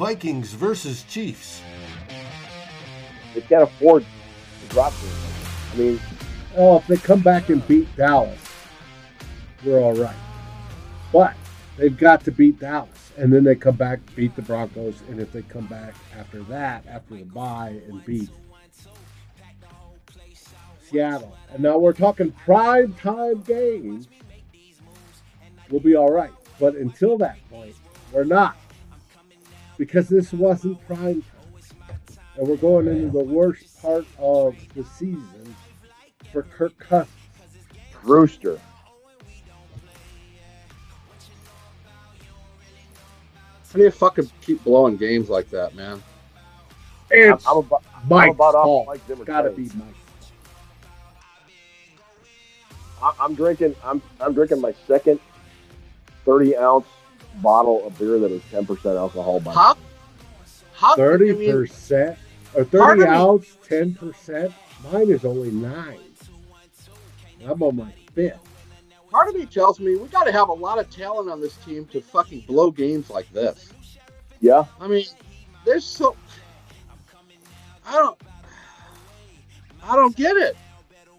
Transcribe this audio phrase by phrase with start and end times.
[0.00, 1.60] Vikings versus Chiefs.
[3.34, 5.10] They can't afford to drop them.
[5.74, 6.00] I mean,
[6.56, 8.40] Oh, if they come back and beat Dallas,
[9.62, 10.16] we're all right.
[11.12, 11.34] But
[11.76, 15.32] they've got to beat Dallas, and then they come back, beat the Broncos, and if
[15.32, 18.30] they come back after that, after the bye, and beat
[20.80, 24.08] Seattle, and now we're talking prime time games,
[25.68, 26.32] we'll be all right.
[26.58, 27.76] But until that point,
[28.12, 28.56] we're not,
[29.80, 31.24] because this wasn't prime time,
[32.36, 35.56] and we're going into the worst part of the season
[36.30, 37.16] for Kirk Cousins.
[38.02, 38.60] Rooster.
[43.72, 46.02] How do you fucking keep blowing games like that, man?
[47.10, 48.86] It's I'm about, I'm about off fault.
[48.86, 49.24] Mike Zimmer.
[49.24, 49.94] Gotta be Mike.
[53.18, 53.74] I'm drinking.
[53.82, 55.20] I'm I'm drinking my second
[56.26, 56.86] 30 ounce
[57.36, 59.40] bottle of beer that is 10 percent alcohol.
[59.40, 59.76] By How?
[60.74, 60.92] How?
[60.94, 62.18] I Thirty mean, percent
[62.54, 64.52] or thirty of me- ounce, ten percent.
[64.92, 65.98] Mine is only nine.
[67.46, 68.38] I'm on my fifth.
[69.10, 71.56] part of me tells me we got to have a lot of talent on this
[71.58, 73.72] team to fucking blow games like this.
[74.40, 75.04] Yeah, I mean,
[75.66, 76.16] there's so.
[77.86, 78.18] I don't.
[79.82, 80.56] I don't get it.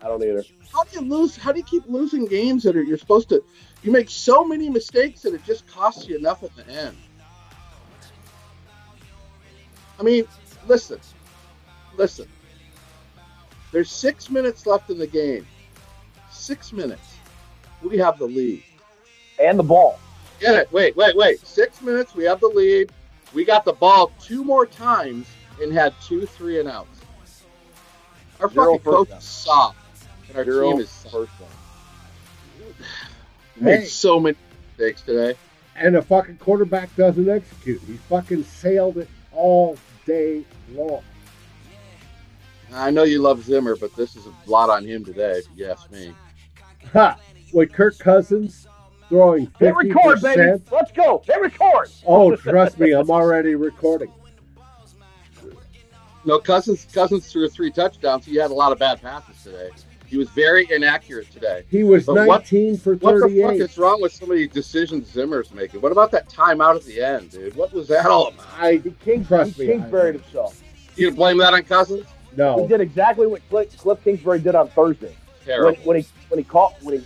[0.02, 0.43] I don't either.
[0.73, 1.36] How do you lose?
[1.36, 3.43] How do you keep losing games that are you're supposed to?
[3.83, 6.95] You make so many mistakes that it just costs you enough at the end.
[9.99, 10.25] I mean,
[10.67, 10.99] listen,
[11.97, 12.27] listen.
[13.71, 15.47] There's six minutes left in the game.
[16.31, 17.15] Six minutes.
[17.81, 18.63] We have the lead.
[19.39, 19.99] And the ball.
[20.39, 20.71] Get it?
[20.71, 21.39] Wait, wait, wait.
[21.45, 22.13] Six minutes.
[22.15, 22.91] We have the lead.
[23.33, 25.27] We got the ball two more times
[25.61, 26.99] and had two three and outs.
[28.39, 29.77] Our Zero fucking coach is soft,
[30.29, 31.13] and our Zero team is soft.
[31.13, 31.49] first down.
[33.57, 33.85] We made Hey.
[33.85, 34.38] so many
[34.77, 35.35] mistakes today.
[35.75, 37.81] And the fucking quarterback doesn't execute.
[37.88, 40.43] He fucking sailed it all day
[40.73, 41.02] long.
[42.73, 45.69] I know you love Zimmer, but this is a lot on him today, if you
[45.69, 46.14] ask me.
[46.93, 47.17] Ha!
[47.53, 48.67] With Kirk Cousins
[49.09, 50.64] throwing Hit fifty record, baby.
[50.71, 51.21] Let's go.
[51.26, 51.89] Hit record.
[52.05, 54.11] Oh, trust me, I'm already recording.
[56.23, 58.26] No, Cousins Cousins threw three touchdowns.
[58.26, 59.70] He had a lot of bad passes today.
[60.11, 61.64] He was very inaccurate today.
[61.72, 64.49] He was But what- 19 for What the fuck is wrong with some of these
[64.52, 65.80] decisions Zimmer's making?
[65.80, 67.55] What about that timeout at the end, dude?
[67.55, 68.45] What was that all about?
[68.60, 70.61] I King, Trust he me, Kingsburyed I- himself.
[70.98, 72.05] You gonna blame that on Cousins?
[72.36, 72.61] No.
[72.61, 75.08] He did exactly what Cliff, Cliff Kingsbury did on Thursday.
[75.08, 75.82] When, Terrible.
[75.86, 77.05] when he when he caught when he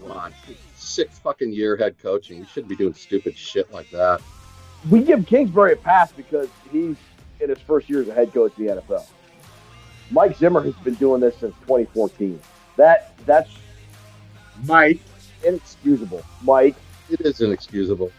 [0.00, 0.34] Come on.
[0.74, 2.38] Six fucking year head coaching.
[2.38, 4.20] You shouldn't be doing stupid shit like that.
[4.90, 6.96] we give Kingsbury a pass because he's
[7.38, 9.06] in his first year as a head coach in the NFL.
[10.10, 12.40] Mike Zimmer has been doing this since 2014.
[12.76, 13.50] That that's
[14.64, 15.00] Mike,
[15.44, 16.22] inexcusable.
[16.42, 16.76] Mike,
[17.10, 18.10] It is inexcusable.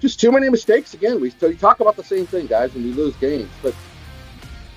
[0.00, 1.20] Just too many mistakes again.
[1.20, 3.48] We so talk about the same thing, guys, and we lose games.
[3.62, 3.74] But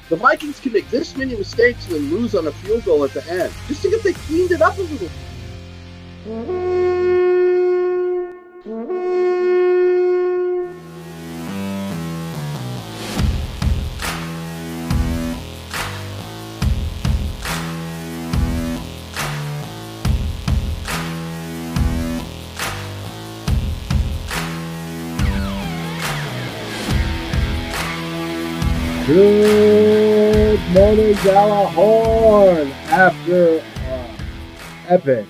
[0.10, 3.12] the Vikings can make this many mistakes and then lose on a field goal at
[3.12, 3.52] the end.
[3.68, 5.10] Just think if they cleaned it up a little.
[6.28, 6.76] Mm-hmm.
[8.70, 9.35] Mm-hmm.
[29.08, 32.72] Good morning, Gallahorn.
[32.88, 34.18] After uh,
[34.88, 35.28] epic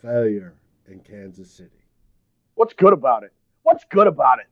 [0.00, 0.54] failure
[0.86, 1.84] in Kansas City.
[2.54, 3.32] what's good about it?
[3.64, 4.46] What's good about it?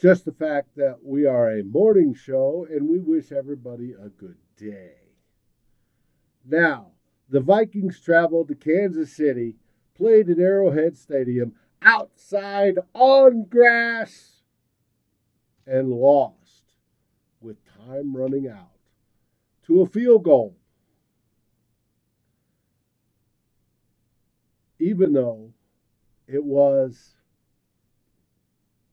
[0.00, 4.36] Just the fact that we are a morning show and we wish everybody a good
[4.56, 4.92] day.
[6.46, 6.92] Now,
[7.28, 9.56] the Vikings traveled to Kansas City,
[9.94, 14.42] played at Arrowhead Stadium, outside on grass,
[15.66, 16.37] and lost
[17.86, 18.70] time running out
[19.66, 20.54] to a field goal.
[24.78, 25.50] Even though
[26.26, 27.16] it was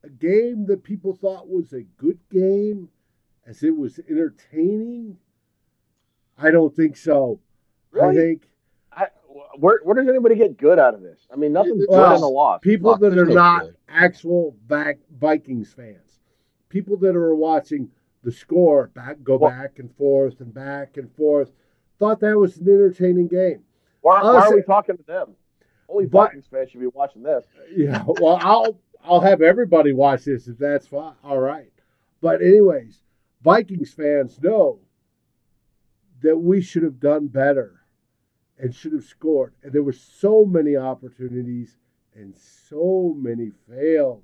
[0.04, 2.90] a game that people thought was a good game,
[3.46, 5.18] as it was entertaining,
[6.38, 7.40] I don't think so.
[7.94, 8.16] I Really?
[8.16, 8.50] think
[8.92, 9.08] I,
[9.60, 11.28] where where does anybody get good out of this?
[11.32, 12.60] I mean, nothing's good in a loss.
[12.62, 13.76] people Fuck, that are not good.
[13.88, 16.20] actual back Vikings fans,
[16.70, 17.90] people that are watching
[18.26, 21.54] the score back, go Well- back and forth and back and forth,
[22.00, 23.64] thought that was an entertaining game.
[24.02, 25.36] Why, why are we talking to them?
[25.88, 27.46] Only Vikings fans should be watching this.
[27.76, 31.14] Yeah, well, I'll I'll have everybody watch this if that's fine.
[31.24, 31.72] All right,
[32.22, 33.04] but anyways,
[33.44, 34.80] Vikings fans know
[36.22, 37.82] that we should have done better
[38.58, 39.54] and should have scored.
[39.62, 41.78] And there were so many opportunities
[42.16, 44.24] and so many failed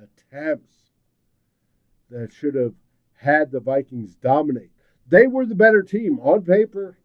[0.00, 0.92] attempts
[2.10, 2.74] that should have
[3.16, 4.70] had the Vikings dominate.
[5.08, 6.98] They were the better team on paper.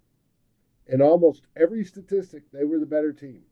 [0.88, 3.44] In almost every statistic, they were the better team.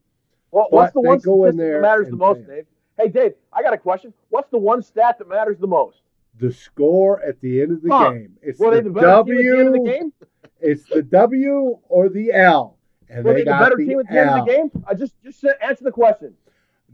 [0.51, 2.55] Well, what's the one statistic that matters the most, fail.
[2.55, 2.65] Dave?
[2.97, 4.13] Hey, Dave, I got a question.
[4.29, 6.01] What's the one stat that matters the most?
[6.39, 8.09] The score at the end of the Huh.
[8.11, 8.37] game.
[8.41, 9.91] It's Were the, they the better team at the end of the W.
[9.99, 10.13] game?
[10.59, 12.77] It's the W or the L,
[13.09, 14.71] and Were they they the better the team at the end of the game?
[14.87, 16.33] I just just answer the question.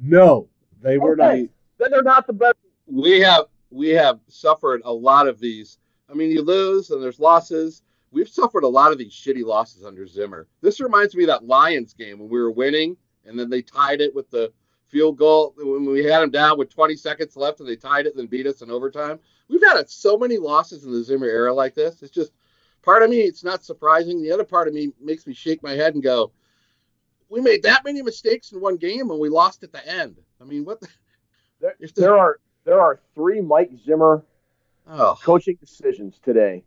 [0.01, 0.49] No,
[0.81, 1.43] they were Okay.
[1.43, 1.49] not.
[1.77, 2.57] Then they're not the better.
[2.87, 5.79] we have we have suffered a lot of these.
[6.09, 7.81] I mean, you lose and there's losses.
[8.11, 10.47] We've suffered a lot of these shitty losses under Zimmer.
[10.61, 14.01] This reminds me of that Lions game when we were winning and then they tied
[14.01, 14.53] it with the
[14.85, 18.13] field goal when we had them down with 20 seconds left and they tied it
[18.13, 19.19] and then beat us in overtime.
[19.49, 22.03] We've had so many losses in the Zimmer era like this.
[22.03, 22.31] It's just
[22.83, 23.21] part of me.
[23.21, 24.21] It's not surprising.
[24.21, 26.31] The other part of me makes me shake my head and go,
[27.29, 30.43] "We made that many mistakes in one game and we lost at the end." I
[30.43, 30.79] mean, what?
[30.79, 30.87] The,
[31.59, 34.23] There, there are there are three Mike Zimmer
[34.89, 36.63] oh, coaching decisions today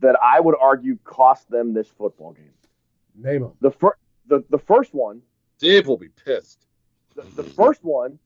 [0.00, 2.50] that I would argue cost them this football game.
[3.14, 3.52] Name them.
[3.60, 3.96] The fir-
[4.26, 5.22] the, the first one
[5.58, 6.66] Dave will be pissed.
[7.14, 8.18] the, the first one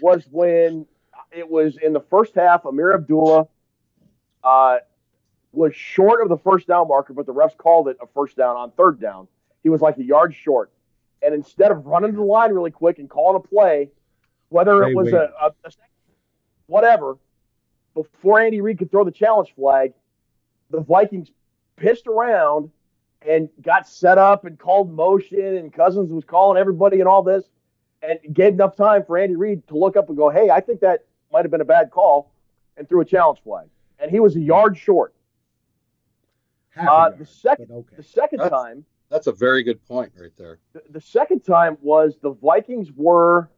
[0.00, 0.86] was when
[1.30, 2.64] it was in the first half.
[2.64, 3.46] Ameer Abdullah
[4.44, 4.78] uh,
[5.52, 8.56] was short of the first down marker, but the refs called it a first down
[8.56, 9.28] on third down.
[9.62, 10.72] He was like a yard short,
[11.22, 13.90] and instead of running to the line really quick and calling a play,
[14.52, 15.70] whether it was a, a, a
[16.66, 17.16] whatever,
[17.94, 19.92] before Andy Reid could throw the challenge flag,
[20.70, 21.30] the Vikings
[21.76, 22.70] pissed around
[23.26, 27.44] and got set up and called motion, and Cousins was calling everybody and all this,
[28.02, 30.80] and gave enough time for Andy Reid to look up and go, "Hey, I think
[30.80, 32.30] that might have been a bad call,"
[32.76, 33.68] and threw a challenge flag,
[33.98, 35.14] and he was a yard short.
[36.70, 37.96] Half a Uh, yard, the second, okay.
[37.96, 40.58] the second That's- time, That's a very good point right there.
[40.72, 43.50] the, the second time was the Vikings were,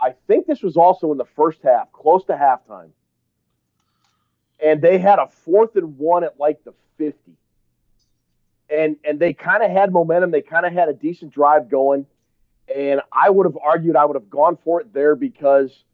[0.00, 2.90] I think this was also in the first half, close to halftime,
[4.62, 7.32] and they had a fourth and one at like the fifty,
[8.68, 10.30] and and they kind of had momentum.
[10.30, 12.06] They kind of had a decent drive going,
[12.74, 15.84] and I would have argued I would have gone for it there because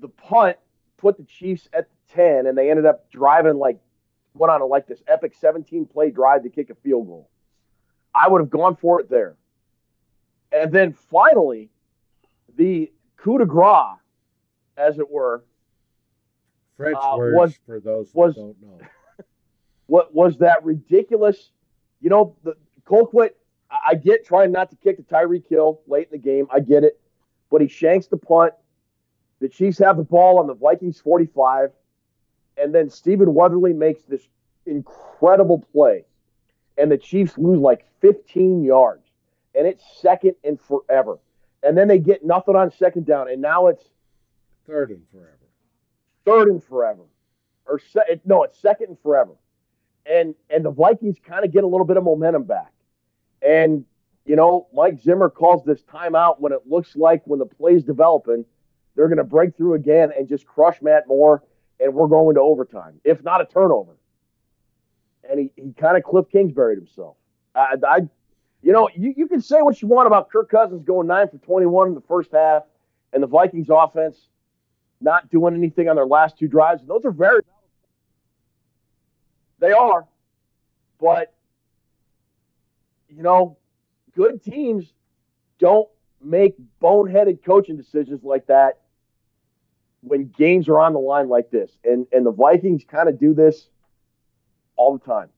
[0.00, 0.56] the punt
[0.96, 3.78] put the Chiefs at the ten, and they ended up driving like
[4.34, 7.28] went on a, like this epic seventeen play drive to kick a field goal.
[8.12, 9.36] I would have gone for it there.
[10.52, 11.70] And then finally,
[12.56, 12.90] the
[13.22, 13.98] coup de grace,
[14.76, 15.44] as it were,
[16.76, 18.78] French uh, words was- for those was- that don't know.
[19.86, 21.50] what was that ridiculous?
[22.00, 23.30] You know, the Colquitt.
[23.86, 26.48] I get trying not to kick the Tyreek Hill late in the game.
[26.50, 27.00] I get it,
[27.52, 28.52] but he shanks the punt.
[29.40, 31.70] The Chiefs have the ball on the Vikings 45,
[32.56, 34.28] and then Stephen Weatherly makes this
[34.66, 36.04] incredible play,
[36.78, 39.06] and the Chiefs lose like 15 yards,
[39.54, 41.18] and it's second and forever.
[41.62, 43.84] And then they get nothing on second down, and now it's
[44.66, 45.36] Third and forever.
[46.24, 47.02] third and forever,
[47.66, 49.32] or se- it- no, it's second and forever,
[50.06, 52.72] and and the Vikings kind of get a little bit of momentum back,
[53.42, 53.84] and
[54.24, 58.44] you know Mike Zimmer calls this timeout when it looks like when the play's developing,
[58.94, 61.42] they're going to break through again and just crush Matt Moore,
[61.80, 63.96] and we're going to overtime, if not a turnover,
[65.28, 67.16] and he he kind of Cliff Kingsburyed himself.
[67.54, 68.00] I, I
[68.62, 71.38] you know you you can say what you want about Kirk Cousins going nine for
[71.38, 72.62] twenty one in the first half,
[73.12, 74.28] and the Vikings offense
[75.00, 76.82] not doing anything on their last two drives.
[76.86, 77.40] Those are very
[79.58, 80.06] they are,
[80.98, 81.34] but
[83.08, 83.58] you know,
[84.14, 84.92] good teams
[85.58, 85.88] don't
[86.22, 88.80] make boneheaded coaching decisions like that
[90.02, 91.70] when games are on the line like this.
[91.84, 93.68] And and the Vikings kind of do this
[94.76, 95.28] all the time,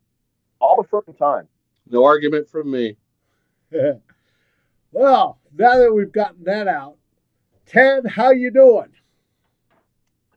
[0.61, 1.49] all the freaking time.
[1.89, 2.97] No argument from me.
[4.93, 6.97] well, now that we've gotten that out,
[7.67, 8.89] Ted, how you doing?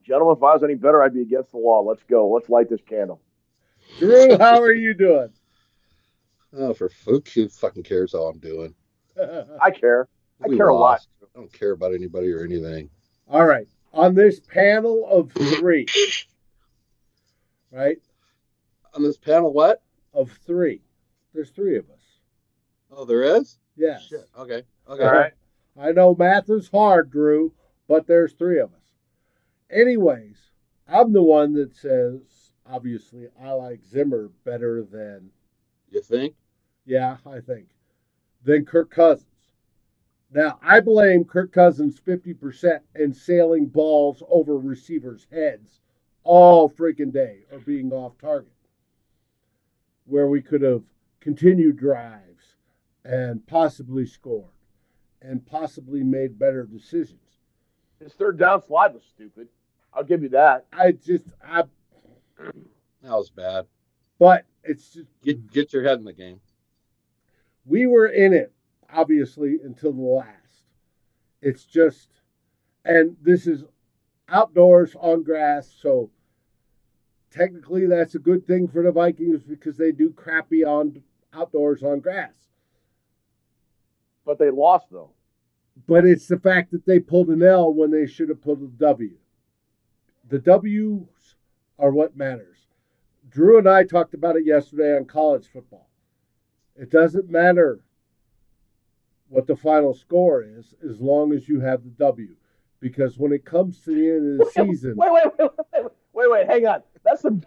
[0.04, 1.82] Gentlemen, if I was any better, I'd be against the law.
[1.82, 2.30] Let's go.
[2.30, 3.22] Let's light this candle.
[3.98, 5.30] Drew, how are you doing?
[6.58, 8.74] Oh, for who who fucking cares how I'm doing?
[9.62, 10.08] I care.
[10.42, 11.06] I We care a lot.
[11.22, 12.90] I don't care about anybody or anything.
[13.28, 13.68] All right.
[13.92, 15.86] On this panel of three,
[17.72, 17.98] right?
[18.94, 19.82] On this panel, what?
[20.14, 20.82] Of three.
[21.34, 21.95] There's three of us.
[22.92, 23.58] Oh, there is.
[23.76, 24.06] Yes.
[24.08, 24.28] Shit.
[24.38, 24.64] Okay.
[24.90, 25.04] Okay.
[25.04, 25.34] All right.
[25.78, 27.52] I know math is hard, Drew,
[27.88, 28.80] but there's three of us.
[29.70, 30.38] Anyways,
[30.88, 35.32] I'm the one that says, obviously, I like Zimmer better than,
[35.90, 36.36] You think?
[36.86, 37.68] yeah, I think,
[38.44, 39.30] than Kirk Cousins.
[40.32, 45.80] Now, I blame Kirk Cousins 50% in sailing balls over receivers' heads
[46.24, 48.52] all freaking day or being off target,
[50.06, 50.84] where we could have
[51.20, 52.55] continued drives
[53.06, 54.52] and possibly scored.
[55.22, 57.40] and possibly made better decisions.
[58.00, 59.48] His third down slide was stupid.
[59.94, 60.66] I'll give you that.
[60.74, 61.64] I just, I,
[62.38, 62.54] That
[63.12, 63.66] was bad.
[64.20, 66.42] but it's just, Get get your head in the game.
[67.66, 68.52] we were in it,
[68.92, 70.64] obviously, until the last.
[71.42, 72.10] It's just,
[72.84, 73.64] and this is
[74.28, 76.10] outdoors on grass, so
[77.32, 81.02] technically that's a good thing for the Vikings because they do crappy on
[81.34, 82.34] outdoors on grass.
[84.26, 85.12] But they lost though.
[85.88, 88.68] But it's the fact that they pulled an L when they should have pulled a
[88.68, 89.18] W.
[90.30, 91.36] The W's
[91.78, 92.58] are what matters.
[93.30, 95.90] Drew and I talked about it yesterday on college football.
[96.76, 97.82] It doesn't matter
[99.28, 102.36] what the final score is as long as you have the W.
[102.80, 105.92] Because when it comes to the end of the season, Wait, wait, wait, wait, wait,
[106.14, 106.84] wait, wait, hang on.
[107.04, 107.42] That's some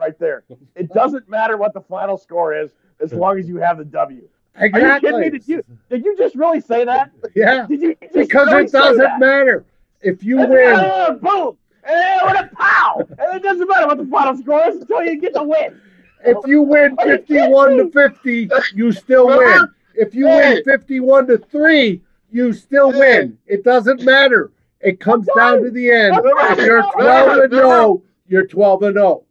[0.00, 0.44] right there.
[0.74, 4.28] It doesn't matter what the final score is as long as you have the W.
[4.60, 5.10] exactly.
[5.10, 5.30] kidding me?
[5.30, 7.10] Did you- Did you just really say that?
[7.34, 9.64] Yeah, Did you just because really it doesn't matter.
[10.00, 13.98] If you And win, boom, and then with a pow, and it doesn't matter what
[13.98, 15.80] the final score is until you get the win.
[16.24, 19.38] If you win Are you 51 to 50, you still uh-huh.
[19.38, 19.68] win.
[19.94, 20.54] If you Hey.
[20.54, 22.00] win 51 to 3,
[22.30, 22.98] you still Hey.
[22.98, 23.38] win.
[23.46, 24.50] It doesn't matter.
[24.80, 26.20] It comes down to the end.
[26.24, 29.00] If you're 12 and 0, you're 12 and oh.
[29.00, 29.24] 0.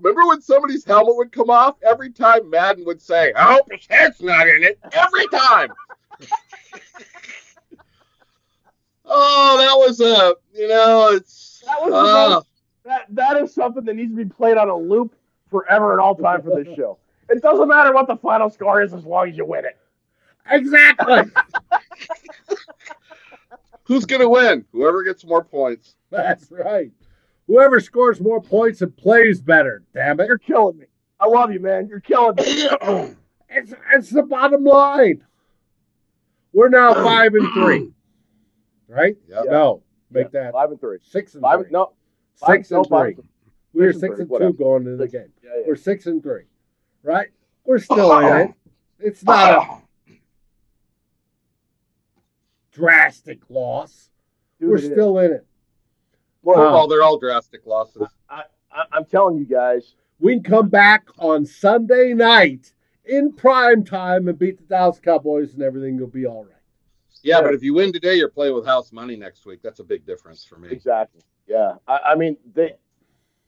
[0.00, 1.76] Remember when somebody's helmet would come off?
[1.82, 5.72] Every time Madden would say, "I hope his head's not in it." Every time.
[9.04, 12.46] oh, that was a you know it's That was the uh, most-
[12.84, 15.14] That that is something that needs to be played on a loop
[15.50, 16.98] forever and all time for this show.
[17.28, 19.76] It doesn't matter what the final score is as long as you win it.
[20.48, 21.22] Exactly.
[23.84, 24.64] who's gonna win?
[24.72, 25.96] Whoever gets more points.
[26.10, 26.92] That's right.
[27.46, 30.26] Whoever scores more points and plays better, damn it.
[30.26, 30.86] You're killing me.
[31.20, 31.86] I love you, man.
[31.88, 33.14] You're killing me.
[33.48, 35.24] It's, it's the bottom line.
[36.52, 37.92] We're now 5 and 3.
[38.88, 39.16] Right?
[39.28, 39.44] Yep.
[39.46, 39.82] No.
[40.10, 40.98] Make Yeah, that five and three.
[41.00, 41.68] 6 and Five 3.
[41.70, 41.92] no
[42.34, 43.24] five, Six no, and five three.
[43.72, 44.50] We were Six and six three, and whatever.
[44.52, 45.32] two going into the game.
[45.44, 45.62] Yeah, yeah.
[45.66, 46.42] We're six and three,
[47.04, 47.28] right?
[47.64, 48.50] We're still in it.
[48.98, 50.14] It's not a
[52.72, 54.10] drastic loss.
[54.60, 54.90] Dude, We're it is.
[54.90, 55.46] still in it.
[56.46, 58.06] Look, Uh, Oh, they're all drastic losses.
[58.30, 58.44] I,
[58.92, 62.72] I'm telling you guys, We can come back on Sunday night
[63.04, 66.52] in prime time and beat the Dallas Cowboys, and everything will be all right.
[67.22, 67.42] Yeah, Yeah.
[67.42, 69.60] but if you win today, you're playing with house money next week.
[69.62, 70.68] That's a big difference for me.
[70.70, 71.20] exactly.
[71.48, 72.74] Yeah, I, I mean, they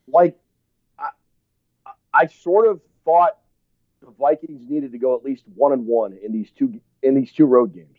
[0.06, 0.36] like
[0.98, 1.08] I,
[1.86, 3.38] I- I sort of thought
[4.00, 7.32] the Vikings needed to go at least one and one in these two in these
[7.32, 7.98] two road games.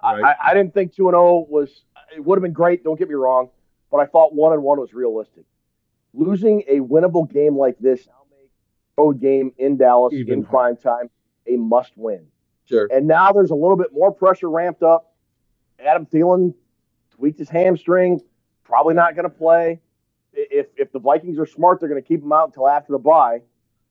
[0.00, 0.36] I, Right.
[0.40, 2.84] I, I didn't think two and zero was it would have been great.
[2.84, 3.48] Don't get me wrong,
[3.90, 5.44] but I thought one and one was realistic.
[6.14, 8.50] Losing a winnable game like this now make
[8.96, 11.10] road game in Dallas Even in prime time
[11.46, 12.26] a must win.
[12.64, 12.88] Sure.
[12.92, 15.14] And now there's a little bit more pressure ramped up.
[15.78, 16.54] Adam Thielen
[17.10, 18.20] tweaked his hamstring,
[18.64, 19.80] probably not going to play.
[20.32, 22.98] If if the Vikings are smart, they're going to keep him out until after the
[22.98, 23.42] bye,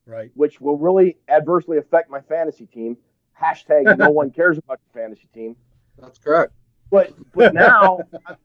[0.04, 0.30] Right.
[0.34, 2.96] which will really adversely affect my fantasy team.
[3.40, 5.56] Hashtag no one cares about your fantasy team.
[5.98, 6.52] That's correct.
[6.90, 8.00] But but now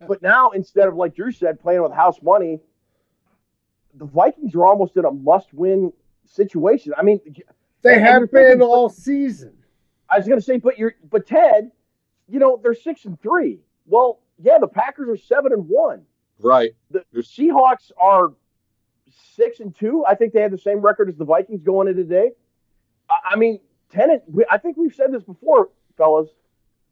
[0.07, 2.59] but now instead of like Drew said, playing with house money,
[3.95, 5.91] the Vikings are almost in a must-win
[6.25, 6.93] situation.
[6.97, 7.19] I mean,
[7.81, 9.53] They have you're thinking- been all season.
[10.09, 11.71] I was going to say, but you're, but Ted,
[12.27, 13.59] you know, they're six and three.
[13.85, 16.03] Well, yeah, the Packers are seven and one.
[16.39, 16.71] Right.
[16.89, 18.31] The You're- Seahawks are
[19.35, 20.03] six and two.
[20.07, 22.31] I think they had the same record as the Vikings going into today.
[23.09, 24.09] I, I mean, ten.
[24.11, 26.29] And, we- I think we've said this before, fellas.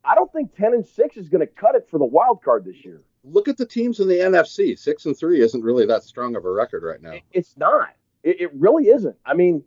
[0.03, 2.65] I don't think ten and six is going to cut it for the wild card
[2.65, 3.01] this year.
[3.23, 4.77] Look at the teams in the NFC.
[4.77, 7.15] Six and three isn't really that strong of a record right now.
[7.31, 7.89] It's not.
[8.23, 9.15] It, it really isn't.
[9.25, 9.63] I mean,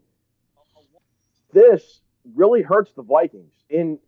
[1.52, 2.00] this
[2.34, 3.98] really hurts the Vikings in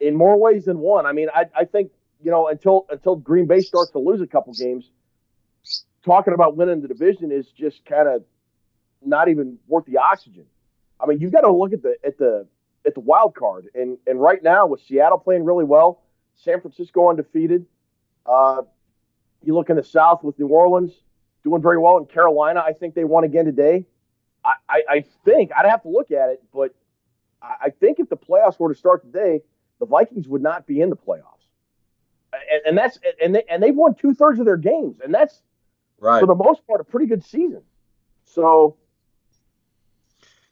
[0.00, 1.06] in more ways than one.
[1.06, 4.26] I mean, I, I think you know until until Green Bay starts to lose a
[4.26, 4.90] couple games,
[6.04, 8.24] talking about winning the division is just kind of
[9.04, 10.46] not even worth the oxygen.
[11.00, 12.46] I mean, you've got to look at the at the
[12.88, 16.02] at the wild card, and and right now with Seattle playing really well,
[16.34, 17.66] San Francisco undefeated.
[18.26, 18.62] Uh,
[19.44, 20.92] you look in the South with New Orleans
[21.44, 22.60] doing very well in Carolina.
[22.66, 23.86] I think they won again today.
[24.44, 26.74] I, I, I think I'd have to look at it, but
[27.40, 29.40] I, I think if the playoffs were to start today,
[29.78, 31.22] the Vikings would not be in the playoffs.
[32.32, 35.42] And, and that's and they and they've won two thirds of their games, and that's
[36.00, 36.20] Right.
[36.20, 37.62] for the most part a pretty good season.
[38.24, 38.76] So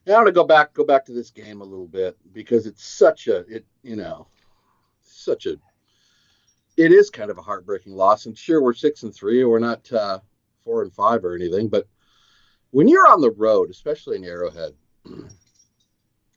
[0.07, 2.65] Now I want to go back go back to this game a little bit because
[2.65, 4.27] it's such a it you know
[5.03, 5.57] such a
[6.77, 8.25] it is kind of a heartbreaking loss.
[8.25, 10.19] And sure, we're six and three, we're not uh,
[10.63, 11.87] four and five or anything, but
[12.71, 14.73] when you're on the road, especially in Arrowhead,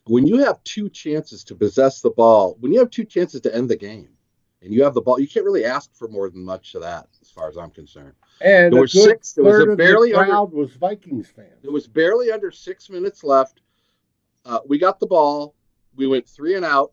[0.07, 3.55] when you have two chances to possess the ball, when you have two chances to
[3.55, 4.09] end the game,
[4.63, 7.07] and you have the ball, you can't really ask for more than much of that,
[7.23, 8.13] as far as I'm concerned.
[8.41, 11.63] And There were six- there was of the barely under- crowd was Vikings fans.
[11.63, 13.61] There was barely under six minutes left.
[14.45, 15.55] Uh, we got the ball.
[15.97, 16.93] We went three and out,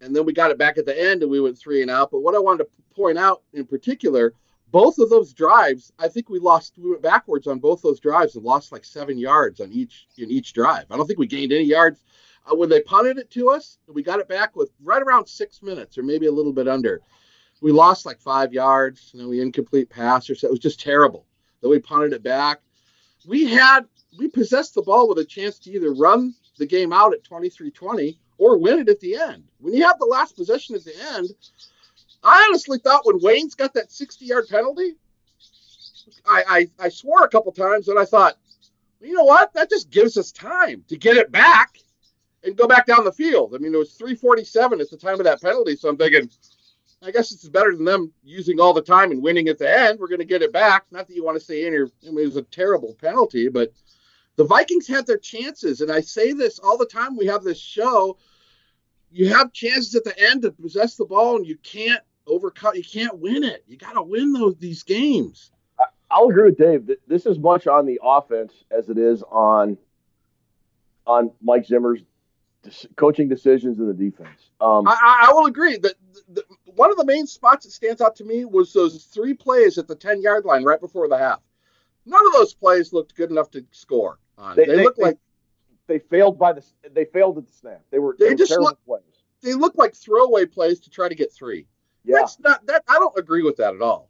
[0.00, 2.10] and then we got it back at the end, and we went three and out.
[2.10, 4.34] But what I wanted to point out in particular,
[4.70, 6.74] both of those drives, I think we lost.
[6.78, 10.30] We went backwards on both those drives and lost like seven yards on each in
[10.30, 10.86] each drive.
[10.90, 12.04] I don't think we gained any yards
[12.50, 13.78] uh, when they punted it to us.
[13.88, 17.00] We got it back with right around six minutes, or maybe a little bit under.
[17.60, 20.48] We lost like five yards, and then we incomplete pass or so.
[20.48, 21.26] It was just terrible.
[21.62, 22.60] Then we punted it back.
[23.26, 23.86] We had
[24.18, 28.16] we possessed the ball with a chance to either run the game out at 23-20
[28.38, 29.42] or win it at the end.
[29.58, 31.30] When you have the last possession at the end,
[32.22, 34.94] I honestly thought when Waynes got that 60-yard penalty,
[36.26, 36.44] I,
[36.78, 38.36] I I swore a couple times and I thought,
[39.00, 39.52] you know what?
[39.54, 41.78] That just gives us time to get it back
[42.44, 43.54] and go back down the field.
[43.54, 46.28] I mean, it was 347 at the time of that penalty, so I'm thinking,
[47.02, 49.98] I guess it's better than them using all the time and winning at the end.
[49.98, 50.84] We're going to get it back.
[50.90, 53.72] Not that you want to say any, I mean, it was a terrible penalty, but
[54.36, 55.80] the Vikings had their chances.
[55.80, 57.16] And I say this all the time.
[57.16, 58.18] We have this show.
[59.10, 62.74] You have chances at the end to possess the ball, and you can't overcome.
[62.74, 63.64] You can't win it.
[63.66, 65.52] You got to win those these games.
[66.10, 66.86] I'll agree with Dave.
[66.86, 69.76] Th- This is much on the offense as it is on
[71.06, 72.00] on Mike Zimmer's
[72.96, 74.50] coaching decisions in the defense.
[74.60, 76.44] Um, I, I, will agree that the, the,
[76.76, 79.86] one of the main spots that stands out to me was those three plays at
[79.88, 81.40] the 10 yard line right before the half.
[82.06, 84.56] None of those plays looked good enough to score on.
[84.56, 85.18] They, They- they- looked they- like
[85.86, 87.82] they failed by the they failed at the snap.
[87.90, 89.02] They were They they, were just look- plays.
[89.42, 91.66] they looked like throwaway plays to try to get three.
[92.04, 92.84] Yeah, That's not that.
[92.88, 94.08] I don't agree with that at all.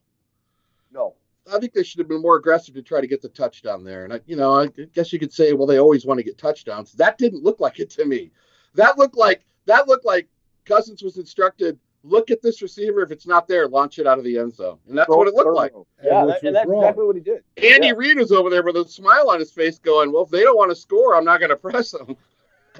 [0.92, 1.14] no,
[1.52, 4.04] I think they should have been more aggressive to try to get the touchdown there.
[4.04, 6.38] And I, you know, I guess you could say, well, they always want to get
[6.38, 6.92] touchdowns.
[6.92, 8.30] That didn't look like it to me.
[8.74, 10.28] That looked like that looked like
[10.64, 11.78] Cousins was instructed.
[12.02, 13.02] Look at this receiver.
[13.02, 14.78] If it's not there, launch it out of the end zone.
[14.88, 15.72] And that's what it looked like.
[16.02, 16.82] Yeah, which that, and that's wrong.
[16.82, 17.42] exactly what he did.
[17.56, 17.94] Andy Yeah.
[17.96, 20.56] Reid was over there with a smile on his face, going, "Well, if they don't
[20.56, 22.16] want to score, I'm not going to press them."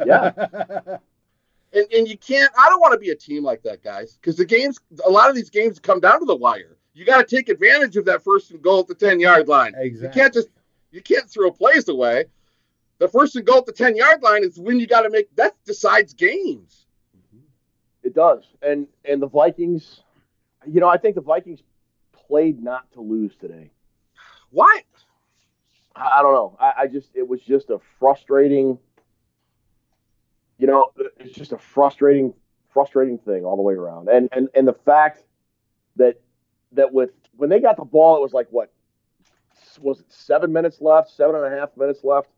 [0.05, 0.33] Yeah,
[1.72, 2.53] And, and you can't.
[2.59, 5.29] I don't want to be a team like that, guys, because the games, a lot
[5.29, 6.77] of these games come down to the wire.
[6.94, 9.74] You got to take advantage of that first and goal at the ten yard line.
[9.76, 10.07] exactly.
[10.09, 10.48] You can't just
[10.92, 12.26] you can't throw plays away.
[12.98, 15.35] The first and goal at the ten yard line is when you got to make
[15.37, 16.87] that decides games.
[18.04, 18.44] it does.
[18.62, 20.02] And and the Vikings,
[20.66, 21.62] you know, I think the Vikings
[22.12, 23.70] played not to lose today.
[24.50, 24.83] Why?
[25.96, 26.57] I, I don't know.
[26.61, 28.78] I, I just it was just a frustrating.
[30.59, 32.33] You know, it's just a frustrating,
[32.72, 34.09] frustrating thing all the way around.
[34.09, 35.24] And and and the fact
[35.96, 36.20] that
[36.74, 38.70] that with when they got the ball, it was like what
[39.80, 42.28] was it seven minutes left, seven and a half minutes left.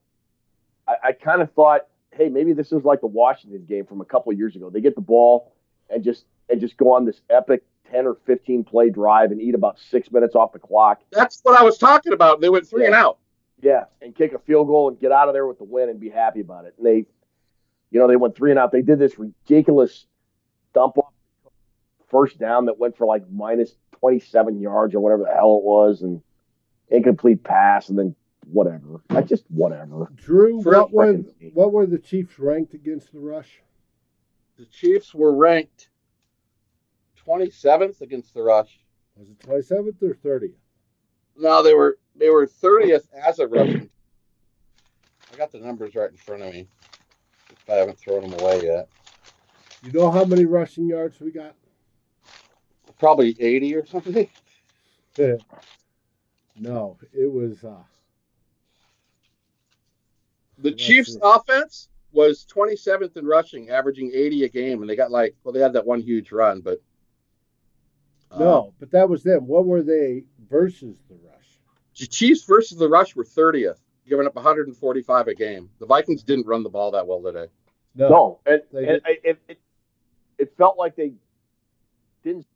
[0.89, 4.05] I, I kind of thought, hey, maybe this is like the Washington game from a
[4.05, 4.71] couple of years ago.
[4.71, 5.53] They get the ball
[5.91, 9.55] and just and just go on this epic ten or fifteen play drive and eat
[9.55, 11.01] about six minutes off the clock.
[11.13, 12.41] That's what I was talking about.
[12.41, 13.19] They went three and out.
[13.63, 15.99] Yeah, and kick a field goal and get out of there with the win and
[15.99, 16.75] be happy about it.
[16.77, 17.07] And they,
[17.91, 18.71] you know, they went three and out.
[18.71, 20.07] They did this ridiculous
[20.75, 21.13] dump off
[22.09, 26.03] first down that went for like minus 27 yards or whatever the hell it was,
[26.03, 26.23] and
[26.89, 28.15] incomplete pass, and then
[28.47, 29.01] whatever.
[29.11, 30.09] I just whatever.
[30.15, 33.61] Drew, For what were frickin' what were the Chiefs ranked against the rush?
[34.59, 35.91] The Chiefs were ranked
[37.27, 38.79] 27th against the rush.
[39.17, 40.59] Was it twenty seventh or thirtieth?
[41.37, 43.91] No, they were they were 30th as a rushing.
[45.33, 46.69] I got the numbers right in front of me.
[47.51, 48.89] If I haven't thrown them away yet,
[49.83, 51.55] You know how many rushing yards we got?
[52.99, 54.29] Probably 80 or something.
[56.59, 57.83] no, it was uh
[60.59, 61.21] The Chiefs' see.
[61.23, 65.61] offense was 27th in rushing, averaging 80 a game, and they got like well, they
[65.61, 66.81] had that one huge run, but
[68.31, 69.47] uh, no, but that was them.
[69.47, 71.59] What were they versus the rush?
[71.99, 75.71] the Chiefs versus the rush were 30th, giving up 145 a game.
[75.79, 77.47] The Vikings didn't run the ball that well today.
[77.95, 79.61] No, No, and, They and it, it, it
[80.39, 81.13] it felt like they
[82.23, 82.56] didn't stick to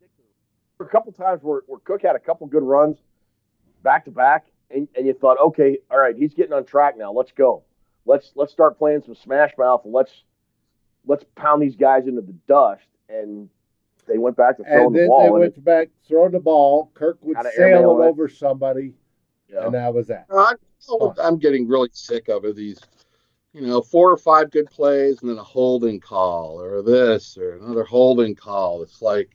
[0.81, 2.97] A couple times where, where Cook had a couple good runs
[3.83, 7.11] back to back, and, and you thought, okay, all right, he's getting on track now.
[7.11, 7.63] Let's go.
[8.05, 10.23] Let's let's start playing some smash mouth and let's
[11.05, 12.81] let's pound these guys into the dust.
[13.09, 13.49] And
[14.07, 15.23] they went back to throwing and the then ball.
[15.23, 16.91] they went it- back throwing the ball.
[16.93, 18.09] Kirk would sail airmail it it.
[18.09, 18.95] over somebody,
[19.49, 19.65] yeah.
[19.65, 20.25] and that was that.
[20.29, 20.53] Uh,
[20.99, 22.55] I'm, I'm getting really sick of it.
[22.55, 22.79] These,
[23.53, 27.57] you know, four or five good plays and then a holding call or this or
[27.57, 28.81] another holding call.
[28.81, 29.29] It's like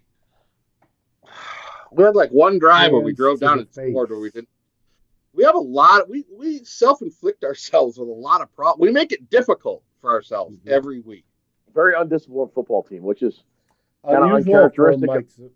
[1.93, 4.19] we had like one drive where we Hands drove to down the and scored where
[4.21, 4.49] we didn't.
[5.33, 6.09] We have a lot.
[6.09, 8.81] we we self inflict ourselves with a lot of problems.
[8.89, 10.69] We make it difficult for ourselves Mhm.
[10.71, 11.25] every week.
[11.75, 13.43] Very undisciplined football team, which is
[14.05, 15.51] Kinda uncharacteristic for of- Mike,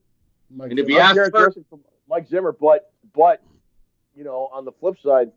[0.50, 1.02] Mike And to be Zimmer.
[1.04, 2.52] asked- uncharacteristic from Mike Zimmer.
[2.52, 3.42] But but
[4.14, 5.32] you know, on the flip side,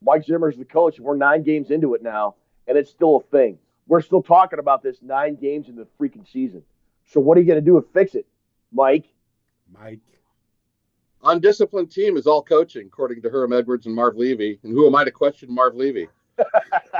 [0.00, 0.98] Mike Zimmer's the coach.
[1.00, 3.58] We're nine games into it now, and it's still a thing.
[3.86, 6.64] We're still talking about this nine games in the freaking season.
[7.06, 8.26] So what are you going to do to fix it,
[8.72, 9.12] Mike?
[9.80, 10.00] Mike.
[11.22, 14.58] Undisciplined team is all coaching, according to Herm Edwards and Marv Levy.
[14.62, 16.08] And who am I to question Marv Levy?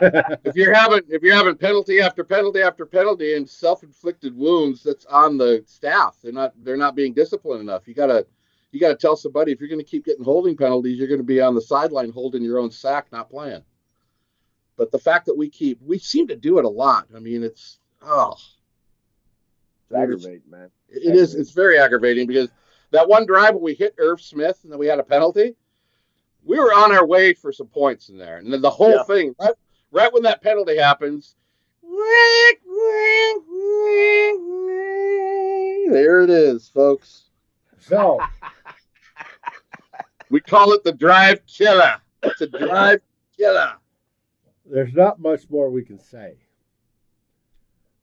[0.02, 5.04] if you're having if you're having penalty after penalty after penalty and self-inflicted wounds, that's
[5.06, 6.16] on the staff.
[6.22, 7.88] They're not they're not being disciplined enough.
[7.88, 8.26] You gotta
[8.70, 11.54] you gotta tell somebody if you're gonna keep getting holding penalties, you're gonna be on
[11.54, 13.62] the sideline holding your own sack, not playing.
[14.76, 17.08] But the fact that we keep we seem to do it a lot.
[17.14, 18.36] I mean, it's oh
[19.90, 20.70] It's aggravating, man.
[20.88, 22.50] it is it's very aggravating because
[22.94, 25.54] that one drive when we hit Irv Smith and then we had a penalty,
[26.44, 28.38] we were on our way for some points in there.
[28.38, 29.02] And then the whole Yeah.
[29.04, 29.54] thing, right,
[29.90, 31.34] right when that penalty happens,
[35.90, 37.24] there it is, folks.
[37.78, 38.20] So,
[40.30, 41.96] We call it the drive killer.
[42.22, 43.00] It's a drive
[43.36, 43.74] killer.
[44.64, 46.38] there's not much more we can say.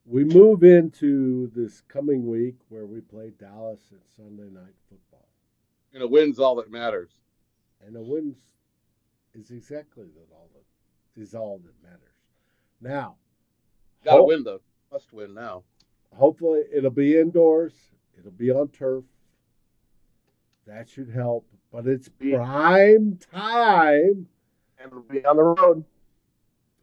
[0.04, 5.28] We move into this coming week where we play Dallas at Sunday night football.
[5.94, 7.10] And a win's all that matters.
[7.86, 8.36] And the wins
[9.34, 11.98] is exactly that all that is all that matters.
[12.80, 13.16] Now,
[14.04, 14.60] Got to Hope- win though.
[14.90, 15.62] Must win now.
[16.14, 17.72] hopefully it'll be indoors.
[18.18, 19.04] It'll be on turf.
[20.66, 21.46] That should help.
[21.72, 24.26] But it's prime time.
[24.78, 25.84] And it'll be on the road.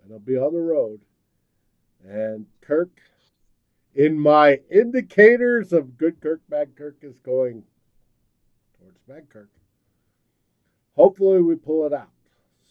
[0.03, 1.01] and I'll be on the road.
[2.07, 2.89] And Kirk,
[3.95, 7.63] in my indicators of good Kirk, bad Kirk is going
[8.79, 9.49] towards bad Kirk.
[10.95, 12.09] Hopefully, we pull it out.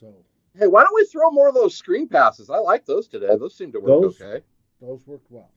[0.01, 0.15] So
[0.59, 2.51] Hey, why don't we throw more of those screen passes?
[2.51, 3.37] I like those today.
[3.39, 4.45] Those seem to work Those- okay.
[4.81, 5.51] those worked well.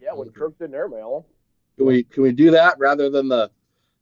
[0.00, 1.26] Yeah, when Kirk didn't airmail.
[1.76, 3.50] Can we can we do that rather than the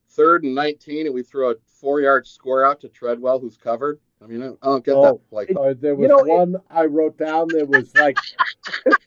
[0.08, 4.00] third and nineteen and we throw a four yard square out to Treadwell who's covered?
[4.22, 5.02] I mean, I don't, get Oh.
[5.02, 5.20] that.
[5.34, 8.16] Like, Uh, there was You know, it- one I wrote down that was like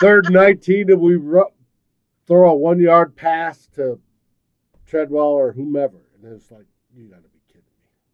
[0.00, 1.44] third and 19, and we ru-
[2.26, 3.98] throw a one yard pass to
[4.86, 6.02] Treadwell or whomever.
[6.22, 7.62] And it's like, you got to be kidding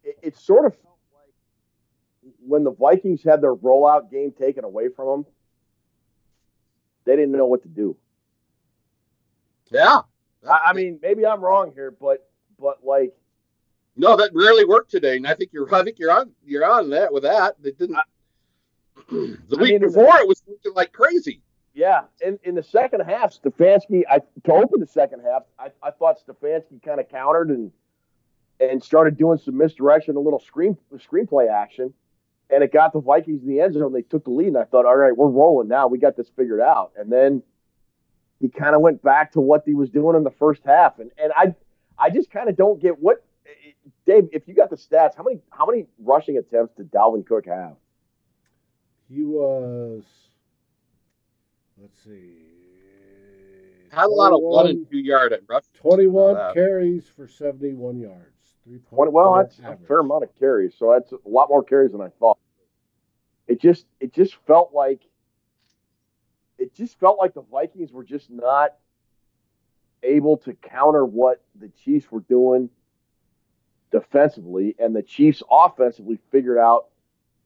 [0.03, 0.09] me.
[0.09, 4.89] It, it sort of felt like when the Vikings had their rollout game taken away
[4.89, 5.25] from them,
[7.05, 7.95] they didn't know what to do.
[9.71, 10.01] yeah,
[10.47, 12.27] I, I mean, maybe I'm wrong here, but
[12.59, 13.13] but like
[13.97, 16.89] no, that rarely worked today, and I think you're I think you're on you're on
[16.91, 17.61] that with that.
[17.61, 17.97] They didn't.
[19.09, 21.41] the I week mean, in the- before it was working like crazy.
[21.75, 25.91] Yeah, in, in the second half, Stefanski, I to open the second half, I, I
[25.91, 27.71] thought Stefanski kind of countered and
[28.61, 31.93] and started doing some misdirection, a little screen screenplay action,
[32.49, 33.91] and it got the Vikings in the end zone.
[33.91, 35.87] They took the lead, and I thought, all right, we're rolling now.
[35.87, 36.93] We got this figured out.
[36.97, 37.43] And then
[38.39, 41.11] he kind of went back to what he was doing in the first half, and
[41.21, 41.55] and I
[41.99, 43.21] I just kind of don't get what
[44.05, 44.29] Dave.
[44.31, 47.75] If you got the stats, how many how many rushing attempts did Dalvin Cook have?
[49.09, 50.03] He was,
[51.81, 52.33] let's see,
[53.91, 55.63] Had a lot of one and two yard at rush.
[55.75, 58.19] 21 uh, carries for 71 yards.
[58.67, 59.11] 3.4 Twenty.
[59.11, 60.73] Well, that's a fair amount of carries.
[60.77, 62.39] So that's a lot more carries than I thought.
[63.47, 65.01] It just it just felt like
[66.57, 68.73] it just felt like the Vikings were just not
[70.01, 72.69] able to counter what the Chiefs were doing
[73.91, 76.87] defensively, and the Chiefs offensively figured out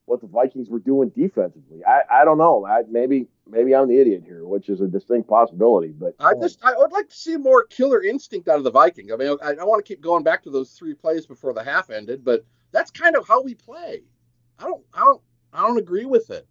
[0.10, 1.82] what the Vikings were doing defensively.
[1.86, 2.65] I, I don't know.
[2.65, 5.89] I, maybe maybe I'm the idiot here, which is a distinct possibility.
[5.89, 9.12] But I just I would like to see more killer instinct out of the Vikings.
[9.13, 11.91] I mean, I want to keep going back to those three plays before the half
[11.91, 14.02] ended, but that's kind of how we play.
[14.58, 15.22] I don't I don't
[15.54, 16.48] I don't agree with it.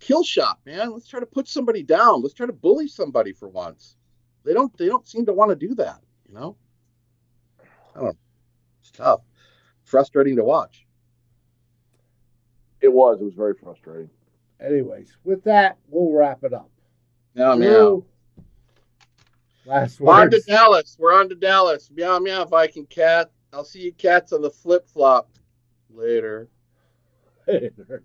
[0.00, 0.92] Kill shot, man.
[0.92, 2.22] Let's try to put somebody down.
[2.22, 3.96] Let's try to bully somebody for once.
[4.44, 6.56] They don't they don't seem to want to do that, you know?
[7.94, 8.16] I don't know.
[8.80, 9.20] It's tough.
[9.84, 10.87] Frustrating to watch.
[12.80, 14.10] It was it was very frustrating.
[14.60, 16.70] Anyways, with that, we'll wrap it up.
[17.34, 18.04] Meow meow.
[19.66, 20.40] Last We're on to.
[20.40, 20.96] Dallas.
[20.98, 21.90] We're on to Dallas.
[21.90, 23.30] Meow meow, Viking cat.
[23.52, 25.30] I'll see you cats on the flip flop
[25.90, 26.48] later.
[27.46, 28.02] later.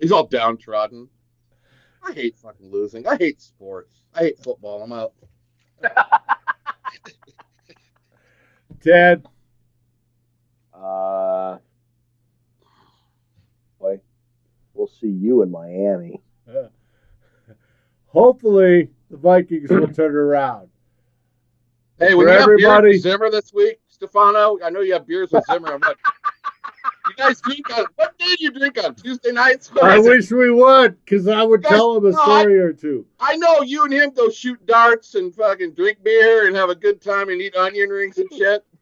[0.00, 1.08] He's all downtrodden.
[2.02, 3.06] I hate fucking losing.
[3.06, 4.02] I hate sports.
[4.14, 4.82] I hate football.
[4.82, 5.12] I'm out.
[8.80, 9.26] Ted,
[10.72, 11.58] Uh,
[13.80, 14.00] boy,
[14.78, 16.22] we'll see you in Miami.
[18.06, 20.68] hopefully the Vikings will turn around.
[21.98, 24.92] Hey, For when you have beers everybody- with Zimmer this week, Stefano, I know you
[24.92, 25.74] have beers with Zimmer.
[25.74, 25.96] I'm like,
[27.08, 28.94] You guys drink on what day do you drink on?
[28.94, 29.70] Tuesday nights?
[29.82, 30.08] I is it?
[30.10, 33.04] wish we would, because I would Guys, tell him a no, I- story or two.
[33.18, 36.74] I know you and him go shoot darts and fucking drink beer and have a
[36.76, 38.64] good time and eat onion rings and shit.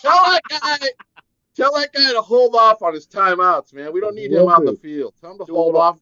[0.00, 0.78] Tell that guy,
[1.56, 3.92] tell that guy to hold off on his timeouts, man.
[3.92, 5.14] We don't need him Will out the field.
[5.20, 5.98] Tell him to Do hold little- off.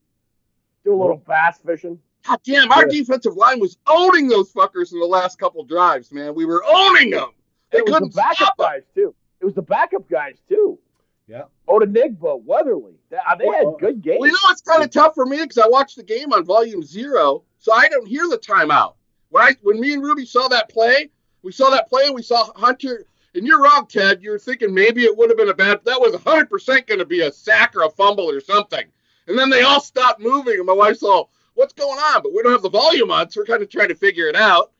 [0.84, 1.98] Do a little bass fishing.
[2.26, 3.00] God damn, our Yeah.
[3.00, 6.34] defensive line was owning those fuckers in the last couple drives, man.
[6.34, 7.30] We were owning them.
[7.70, 8.66] They It was the couldn't backup stop them.
[8.66, 9.14] guys too.
[9.40, 10.78] It was the backup guys too.
[11.26, 11.44] Yeah.
[11.68, 12.94] Odenigbo, Weatherly.
[13.10, 14.18] They, uh, they had good games.
[14.20, 16.44] Well, you know it's kind of tough for me because I watched the game on
[16.44, 18.94] volume zero, so I don't hear the timeout.
[19.28, 21.10] When I when me and Ruby saw that play,
[21.42, 23.06] we saw that play and we saw Hunter.
[23.34, 24.22] And you're wrong, Ted.
[24.22, 25.80] You're thinking maybe it would have been a bad.
[25.84, 28.84] That was 100 percent going to be a sack or a fumble or something.
[29.28, 32.42] And then they all stopped moving, and my wife's all, "What's going on?" But we
[32.42, 34.72] don't have the volume on, so we're kind of trying to figure it out.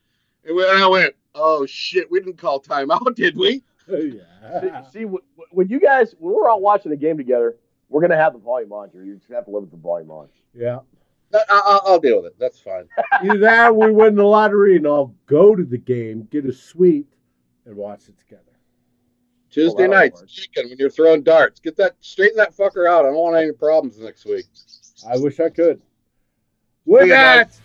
[0.44, 4.82] And, we, and I went, "Oh shit, we didn't call timeout, did we?" Oh, yeah.
[4.90, 7.56] See, see, wh- wh- when you guys, when we're all watching the game together,
[7.88, 8.88] we're gonna have the volume on.
[8.88, 9.04] Drew.
[9.04, 10.28] You just have to live with the volume on.
[10.54, 10.80] Yeah.
[11.32, 12.38] I, I, I'll deal with it.
[12.40, 12.88] That's fine.
[13.22, 16.52] Either that or we win the lottery and I'll go to the game, get a
[16.52, 17.06] suite,
[17.70, 18.42] and watch it together.
[19.50, 21.58] Tuesday that'll nights, chicken when you're throwing darts.
[21.60, 23.04] Get that straighten that fucker out.
[23.04, 24.44] I don't want any problems next week.
[25.08, 25.80] I wish I could.
[26.84, 27.60] With See ya, that, guys.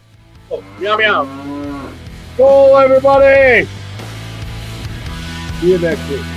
[0.52, 1.94] Oh, meow meow.
[2.38, 3.68] go everybody!
[5.60, 6.35] See you next week.